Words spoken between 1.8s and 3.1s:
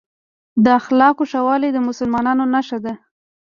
مسلمان نښه ده.